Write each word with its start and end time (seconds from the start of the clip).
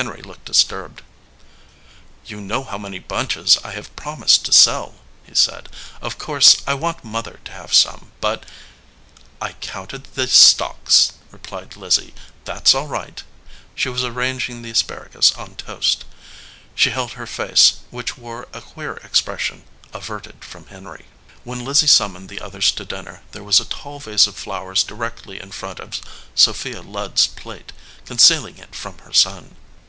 Henry 0.00 0.22
looked 0.22 0.46
disturbed. 0.46 1.02
"You 2.24 2.40
know 2.40 2.64
how 2.64 2.78
many 2.78 2.98
bunches 2.98 3.58
I 3.62 3.72
have 3.72 3.94
promised 3.96 4.46
to 4.46 4.50
sell," 4.52 4.94
he 5.26 5.34
said. 5.34 5.68
"Of 6.00 6.16
course 6.16 6.62
I 6.66 6.72
want 6.72 7.04
Mother 7.04 7.38
to 7.44 7.52
have 7.52 7.74
some, 7.74 8.10
but" 8.18 8.46
"I 9.42 9.52
counted 9.60 10.04
the 10.14 10.26
stalks," 10.26 11.12
replied 11.30 11.76
Lizzie. 11.76 12.14
"That 12.46 12.62
s 12.66 12.74
all 12.74 12.86
right." 12.86 13.22
She 13.74 13.90
was 13.90 14.02
arranging 14.02 14.62
the 14.62 14.70
asparagus 14.70 15.32
on 15.32 15.56
toast. 15.56 16.06
She 16.74 16.88
held 16.92 17.12
her 17.12 17.26
face, 17.26 17.80
which 17.90 18.16
wore 18.16 18.48
a 18.54 18.62
queer 18.62 18.98
ex 19.04 19.20
pression, 19.20 19.64
averted 19.92 20.42
from 20.46 20.68
Henry. 20.68 21.04
When 21.44 21.62
Lizzie 21.62 21.86
summoned 21.86 22.30
the 22.30 22.40
others 22.40 22.72
to 22.72 22.86
dinner, 22.86 23.20
there 23.32 23.44
was 23.44 23.60
a 23.60 23.66
tall 23.66 23.98
vase 24.00 24.26
of 24.26 24.34
flowers 24.34 24.82
directly 24.82 25.38
in 25.38 25.50
front 25.50 25.78
of 25.78 26.00
Sophia 26.34 26.80
Ludd 26.80 27.18
s 27.18 27.26
plate, 27.26 27.74
concealing 28.06 28.56
it 28.56 28.74
from 28.74 28.96
her 29.00 29.12
son. 29.12 29.56